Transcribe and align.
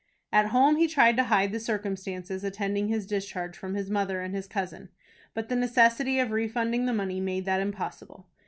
At 0.33 0.47
home 0.47 0.77
he 0.77 0.87
tried 0.87 1.15
to 1.17 1.25
hide 1.25 1.51
the 1.51 1.59
circumstances 1.59 2.43
attending 2.43 2.87
his 2.87 3.05
discharge 3.05 3.55
from 3.55 3.75
his 3.75 3.91
mother 3.91 4.19
and 4.21 4.33
his 4.33 4.47
cousin; 4.47 4.89
but 5.35 5.47
the 5.47 5.55
necessity 5.55 6.17
of 6.17 6.31
refunding 6.31 6.87
the 6.87 6.91
money 6.93 7.19
made 7.19 7.45
that 7.45 7.61
impossible. 7.61 8.25